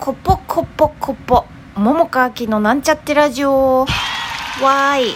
[0.00, 1.44] コポコポコポ。
[1.74, 3.80] 桃川きのなんちゃってラジオ。
[3.80, 5.14] わーい。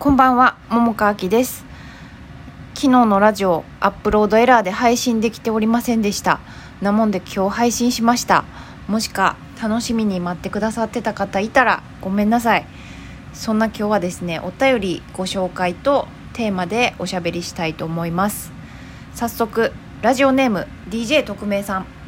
[0.00, 0.56] こんばんは。
[0.70, 1.64] 桃川きです。
[2.74, 6.40] 昨日のラジオアップロードエラーで配信できておりませんでした。
[6.82, 8.44] なもんで今日配信しました。
[8.88, 12.66] もしか楽しみに待ってくださってた方いたらごめんなさい。
[13.32, 18.50] そんな今日はですねお便りご紹介とテーマでおしゃべりしたいと思います。
[19.14, 21.99] 早速ラジオネーム DJ 特命さん。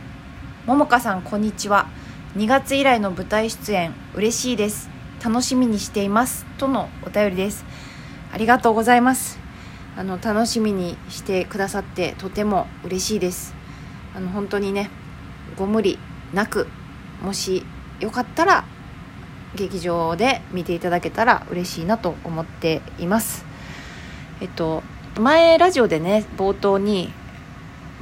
[0.65, 1.89] ももかさんこんにちは。
[2.37, 4.89] 2月以来の舞台出演嬉しいです。
[5.23, 6.47] 楽しみにしています。
[6.57, 7.65] とのお便りです。
[8.33, 9.41] ありがとうございます。
[9.97, 13.57] あの楽しみにしてくださってとても嬉しいです。
[14.15, 14.89] あの本当にね
[15.57, 15.99] ご無理
[16.33, 16.69] なく
[17.21, 17.67] もし
[17.99, 18.65] よかったら
[19.57, 23.45] 劇場で見ていただけたら嬉しいなと思っています。
[24.41, 24.85] えっと
[25.19, 27.13] 前ラジオでね冒頭に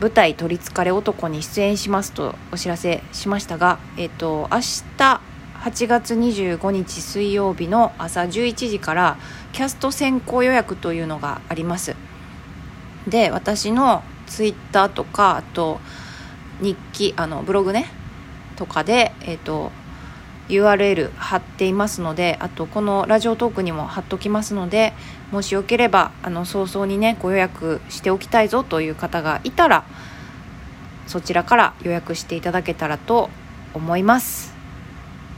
[0.01, 5.21] 舞台「取りつかれ男」に出演しますとお知らせしましたが、えっと、明日
[5.63, 9.19] 8月25日水曜日の朝11時から
[9.53, 11.97] キャスト先行予約というのがあります。
[13.07, 15.81] で私のツイッターとかあと
[16.61, 17.91] 日記あのブログね
[18.57, 19.73] とかで、えっと、
[20.51, 24.93] URL 貼っていますのであとこのラジオトークにも貼っときますので
[25.31, 29.85] もしよければあの早々にねご予約しておきたいぞという方がいたら
[31.07, 33.31] そちらから予約していただけたらと
[33.75, 34.55] 思います。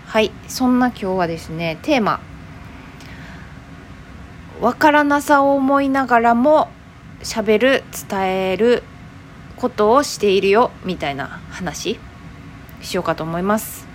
[0.07, 2.21] はいそんな今日はですねテーマ
[4.61, 6.69] わからなさを思いながらも
[7.23, 8.83] しゃべる伝える
[9.57, 11.99] ことをしているよみたいな話
[12.83, 13.92] しようかと思います。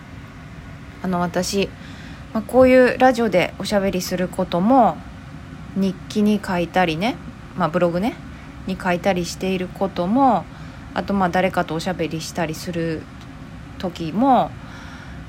[1.08, 1.70] あの私、
[2.34, 4.98] まあ、こういうラジオでおしゃべりすることも
[5.78, 7.16] 日記に書いたりね、
[7.56, 8.16] まあ、ブログね
[8.68, 10.44] に書いたりしていることも
[10.94, 13.04] あとまあ誰かとおしゃべりしたりする
[13.78, 14.52] 時も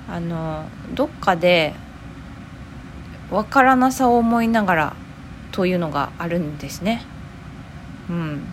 [0.08, 1.74] あのどっかで
[3.30, 4.96] 分からなさを思いながら
[5.53, 7.04] というのがあるんですね。
[8.10, 8.48] うん、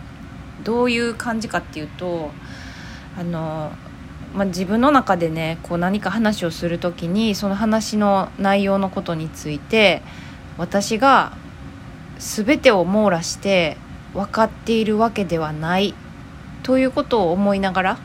[0.62, 2.30] どういう感じかっていうと
[3.18, 3.72] あの
[4.36, 10.02] まあ、自分の中でねこう何か話をする時にその話の内容のことについて
[10.58, 11.32] 私が
[12.18, 13.78] 全てを網羅して
[14.12, 15.94] 分かっているわけではない
[16.62, 17.98] ということを思いながら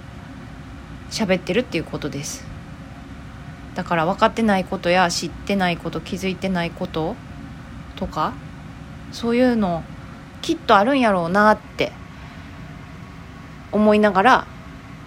[1.09, 2.45] 喋ってるっていうことです。
[3.75, 7.15] だから分かってないことや知ってないこと気づいてないこと
[7.95, 8.33] とか
[9.11, 9.83] そういうの
[10.41, 11.91] きっとあるんやろうなって
[13.71, 14.47] 思いながら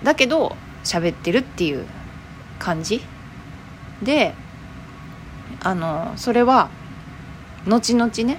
[0.03, 1.85] だけど喋ってるっていう
[2.59, 3.03] 感じ？
[4.03, 4.35] で
[5.63, 6.69] あのそれは
[7.67, 8.39] 後々ね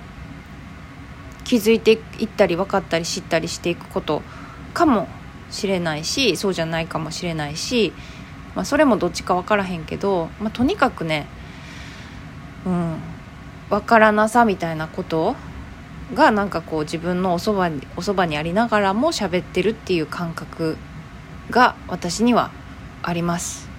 [1.44, 4.22] 気づいていったり分かったり知ったりしていくこと
[4.74, 5.08] かも
[5.50, 7.94] しれないしそうじゃないかもしれないし、
[8.56, 11.28] まあ、それもどっちか分からへんけど、まあ、とにかくね
[12.66, 12.98] うん
[13.70, 15.36] 分からなさみたいなこと
[16.14, 20.78] がなんかこう自分のおそばにおそばにありながらも喋ってるっていう感覚
[21.50, 22.52] が私には
[23.04, 23.70] あります。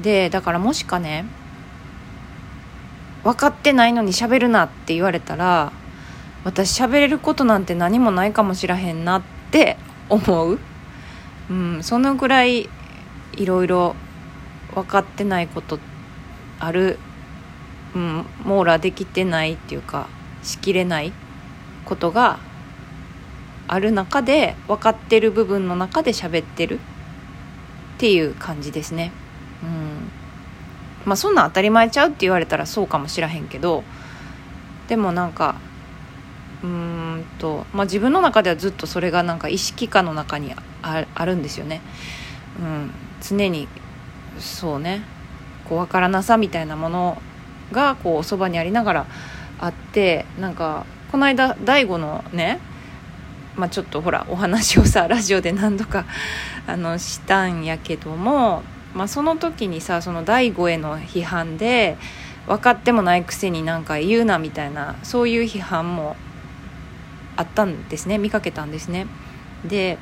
[0.00, 1.24] でだからもしかね
[3.22, 5.72] 分かってないのに喋るなって言われたら
[6.44, 10.58] 私喋れることなんて何もないかもしらへんなって思う、
[11.50, 12.68] うん、そのぐらい
[13.32, 13.96] いろいろ
[14.74, 15.78] 分かってないこと
[16.58, 16.98] ある、
[17.94, 20.08] うん、網羅できてないっていうか
[20.42, 21.12] しきれない
[21.86, 22.38] ことが
[23.68, 26.80] ある中で分かってる部分の中で喋ってる。
[27.94, 29.12] っていう感じですね。
[29.62, 30.10] うん。
[31.04, 33.84] まあそんなん当たり前ちゃうって言われたらそうかもしらへんけど。
[34.88, 35.56] でもなんか
[36.62, 41.80] うーんと、まあ、自分の中ではずっとそれがなんか意識下の中にああるんですよね、
[42.60, 42.90] うん、
[43.22, 43.68] 常に
[44.38, 45.02] そうね。
[45.68, 47.22] こう分からなさみたいなもの
[47.72, 49.06] がこうおそばにありながら
[49.58, 52.60] あってなんかこの間大悟のね
[53.56, 56.04] まあ、ちょっとほらお話をさ ラジオで何度か
[56.66, 58.62] あのしたんやけども、
[58.94, 61.96] まあ、その時にさその第5への批判で
[62.46, 66.16] 分かってもないくせになんか言うなみたいなそういう批判も
[67.36, 69.06] あったんですね見かけたんですね。
[69.64, 69.98] で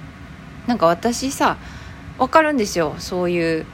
[0.67, 1.57] なんか私さ
[2.19, 3.67] 分かるんですよそういう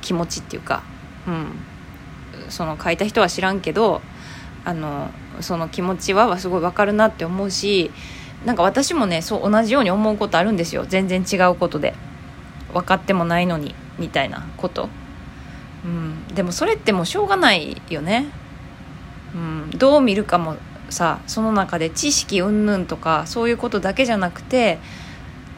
[0.00, 0.82] 気持ちっていうか。
[1.26, 1.46] うん。
[2.48, 4.02] その書いた人は知らんけど
[4.64, 7.90] あのその気持ちはすごい分かるなって思うし
[8.44, 10.84] なんか私もねそう同じように思うことあるんですよ。
[10.86, 11.94] 全然違うことで。
[12.74, 14.88] 分かってもないのにみたいなこと。
[15.84, 16.26] うん。
[16.34, 18.26] でもそれってもうしょうがないよね。
[19.34, 19.70] うん。
[19.70, 20.56] どう見るかも
[20.90, 24.78] さその中で知識云々とかそういうことだけじゃなくて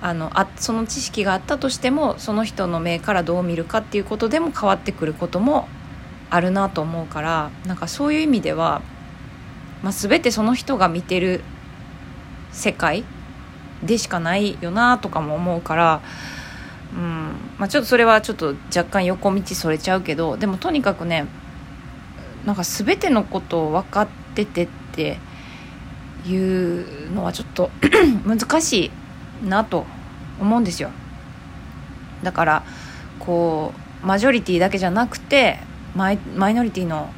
[0.01, 5.69] あのあその知識があったとしてもその人の目からどう見るかっていうことでも変わってくることも
[6.31, 8.83] あるなと思うからなんかそういう意味では、
[9.83, 11.43] まあ、全てその人が見てる
[12.53, 13.05] 世界
[13.83, 16.01] でしかないよなとかも思うから、
[16.95, 21.27] うんまあ、ちょっとそれはちょっと若干横道それちゃうけどでもとにかくね
[22.45, 25.19] なんか全てのことを分かっててって
[26.27, 27.71] いうのはちょっと
[28.25, 28.91] 難し
[29.45, 29.85] いなと
[30.41, 30.91] 思うんですよ。
[32.23, 32.63] だから
[33.19, 33.73] こ
[34.03, 35.59] うマジョリティだけじゃなくて
[35.95, 37.11] マイマイノリティの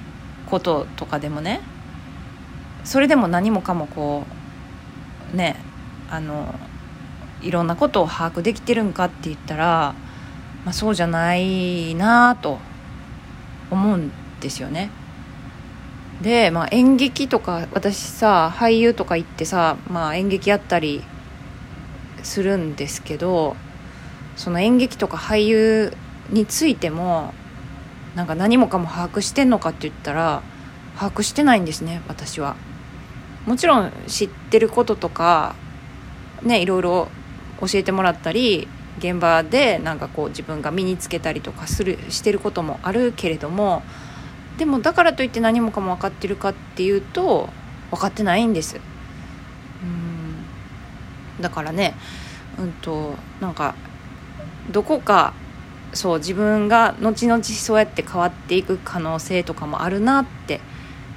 [0.46, 1.60] こととかでもね
[2.88, 4.24] それでも何もかもこ
[5.34, 5.56] うね
[6.08, 6.54] あの
[7.42, 9.94] いろんなことを把握できてるんかって言ったら、
[10.64, 12.58] まあ、そうじゃないなと
[13.70, 14.88] 思うんですよね。
[16.22, 21.04] で、まあ、演劇とか私さ俳優とか行ってさ、まあ、演劇やったり
[22.22, 23.54] するんですけど
[24.34, 25.92] その演劇とか俳優
[26.30, 27.34] についても
[28.14, 30.42] なんか何もかも把握してんのかって言ったら
[30.96, 32.56] 把握してないんですね私は。
[33.48, 35.56] もちろん知ってることとか
[36.42, 37.08] ねいろいろ
[37.60, 38.68] 教えてもらったり
[38.98, 43.82] 現場でなんかこう自分が身につけたりとかするしてることもあるけれども
[44.58, 47.48] でもだからといって何もかも分かってるかっていうと
[47.90, 48.76] 分かってないんです。
[48.76, 48.80] う
[51.40, 51.42] ん。
[51.42, 51.94] だからね
[52.58, 53.76] うんとなんか
[54.70, 55.32] どこか
[55.94, 60.60] そう自分が後々そうやって変わっていく可能性とかもあるなって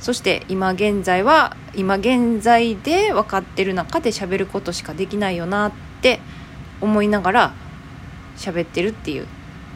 [0.01, 5.71] そして今現在は今現在で分かってる中で喋ることしかできないよなっ
[6.01, 6.19] て
[6.81, 7.53] 思いながら
[8.35, 9.27] 喋ってるっていう、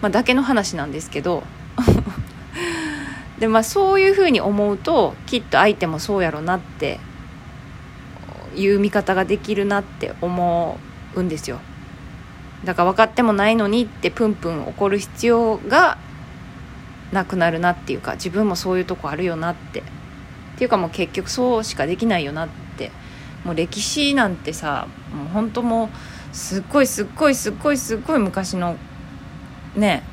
[0.02, 1.44] まあ、だけの話なんですけど。
[3.40, 7.02] でまあそういうふうに思うときっと相手もそうやろなって
[8.56, 10.80] いう見方ができるなって思
[11.16, 11.60] うんですよ。
[12.64, 15.98] だから分かってもないのにってプンプン怒る必要が
[17.12, 19.84] なくなるなっていうか自分もそういうとこあるよなって
[20.56, 22.92] っていうかもう結局そうしかできないよなって。
[23.46, 25.90] もう歴史なんてさもう本当もう
[26.36, 28.76] すっごいすっごいすっごいすっごい昔の
[29.76, 30.04] ね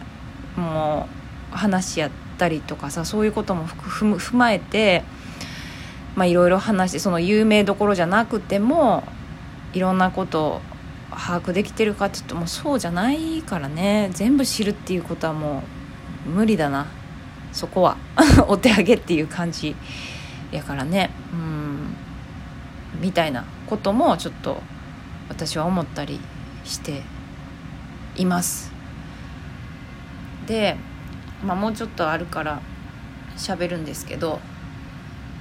[0.55, 1.09] も
[1.53, 5.03] う話やったりとかさそういうことも踏まえて
[6.19, 9.03] いろいろ話してその有名どころじゃなくても
[9.73, 10.61] いろんなこと
[11.11, 14.11] 把握できてるかって言ってもうそうじゃないからね。
[14.13, 15.63] 全部知るっていうことはも
[16.27, 16.87] う無理だな。
[17.53, 17.97] そこは。
[18.49, 19.77] お手上げっていう感じ。
[20.53, 21.11] やからね。
[21.33, 21.97] うん。
[23.01, 24.63] みたいなこともちょっと
[25.29, 26.21] 私は思ったり
[26.65, 27.03] して
[28.17, 28.73] います。
[30.47, 30.77] で、
[31.45, 32.61] まあ、もうちょっとあるから
[33.37, 34.41] 喋るんですけど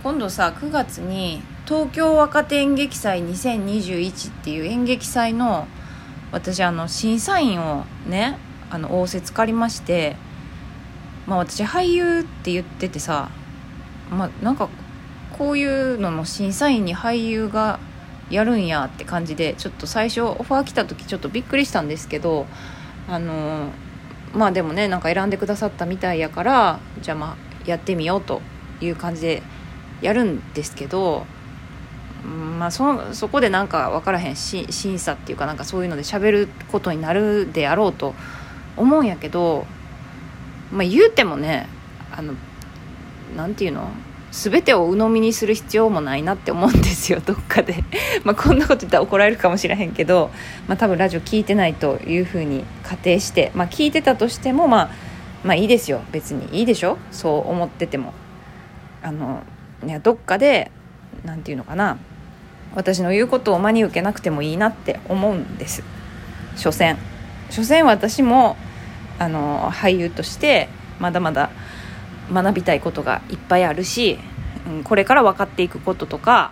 [0.04, 5.68] 今度さ9月に東京若手演劇祭2021っていう演劇祭の
[6.32, 8.38] 私あの審査員をね
[8.70, 10.16] あの仰せつかりまして
[11.28, 13.30] まあ私俳優って言っててさ
[14.10, 14.70] まあなんか
[15.38, 17.80] こういうのの審査員に俳優が
[18.30, 22.46] やるんやって感じでちょっと最初オファー来た時ちょっとびっくりしたんですけど
[23.10, 23.70] あの
[24.34, 28.42] まあでもねなんか選んでくださったみたいやからじゃあまあやってみようと
[28.80, 29.44] いう感じで
[30.02, 31.26] やるんですけど
[32.58, 38.14] まあそそこでなんか分からへんし審査っていうかなんかそういうので喋ることになるであろうと
[38.78, 39.66] 思うんやけど
[40.72, 41.68] まあ言うてもね
[42.12, 42.34] あの
[43.36, 43.90] なんていうの？
[44.32, 47.84] 全てを鵜呑みにする必要もないなって思うんですよどっかで。
[48.24, 50.32] まあこんなこと言ったら怒られるかもしれへんけど、
[50.68, 54.90] まあ、多分ラジオ聞いてないというふうに仮定して、まあ、聞いてたとしても、まあ、
[55.44, 56.02] まあいいですよ。
[56.12, 56.48] 別に。
[56.60, 56.98] いいでしょ？
[57.12, 58.14] そう思ってても。
[59.04, 59.42] あの
[59.86, 60.72] いやどっかで
[61.26, 61.98] 何て言うのかな。
[62.74, 65.84] 私の言うことを真に受けなくてもいいなって思うんです。
[66.56, 66.98] 所詮。
[67.50, 68.56] 所詮私も
[69.20, 70.70] あの俳優として
[71.00, 71.50] まだまだ
[72.32, 74.20] 学びたいことがいっぱいあるし、
[74.68, 76.52] うん、これから分かっていくこととか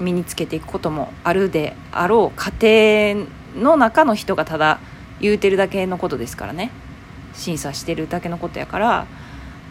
[0.00, 4.78] 身につけていくこともあるであろう家庭の中の人がただ
[5.20, 6.70] 言うてるだけのことですからね。
[7.38, 9.06] 審査してるだけのことやから、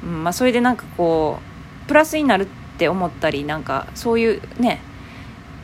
[0.03, 1.39] うんまあ、それでなんかこ
[1.85, 2.47] うプラスになるっ
[2.77, 4.79] て思ったりなんかそういうね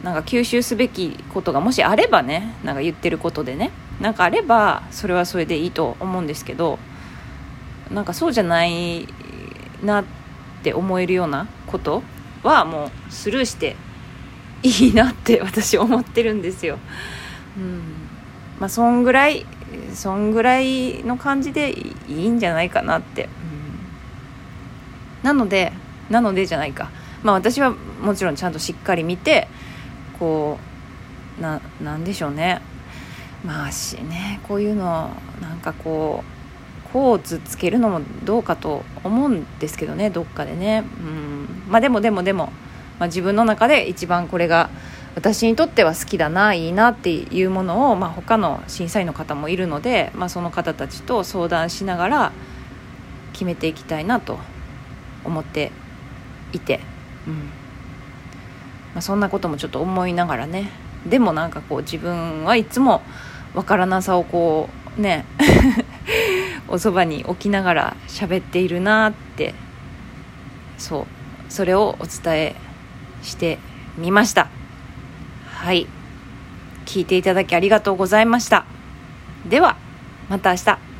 [0.03, 3.71] なんか吸収すべきことがもしあればねなんか言ってることでね
[4.01, 6.77] なんかあればそれはそれでいいと思うんですけど
[7.89, 9.07] なんかそうじゃない
[9.83, 10.05] なっ
[10.63, 12.03] て思えるようなこと
[12.43, 13.75] はもうスルーして
[14.63, 16.79] いいなって 私思ってるんですよ。
[17.57, 17.81] うん。
[18.59, 19.45] まあ、そんぐらい
[19.93, 23.27] そんぐらいの感じでいいんじゃないかなって、
[25.23, 25.73] うん、なので
[26.09, 26.89] なのでじゃないか。
[27.23, 29.47] まあ私はもちろんちゃんとしっかり見て
[30.19, 30.59] こ
[31.39, 32.61] うななんでしょうね。
[33.45, 35.09] まあしねこういうの
[35.41, 36.42] なんかこう
[36.93, 40.83] コーツつけるのもどうかと思うんですけどねどっかでね。
[40.99, 41.63] うん。
[41.67, 42.53] まあでもでもでも、
[42.99, 44.69] まあ、自分の中で一番これが
[45.15, 52.31] 私にとっては好きだないいなっていうものを、まあ、他の審査員の方もいるので、まあ、その方たちと相談しながら
[53.31, 54.37] 決めていきたいなと
[55.23, 55.71] 思って
[56.51, 56.79] いて、
[57.27, 57.33] うん。
[57.33, 60.69] まあ、そんなこともちょっと思いながらね。
[61.07, 63.01] でもなんかこう自分はいつも
[63.55, 65.25] 分からなさをこうね。
[66.67, 69.53] おそばに置きながら喋っているなって
[70.77, 72.55] そうそれをお伝え
[73.21, 73.59] して
[73.97, 74.49] みました。
[75.45, 75.87] はい。
[76.85, 78.65] 聞いていただきありがとうございました。
[79.47, 79.77] では
[80.29, 80.92] また明日。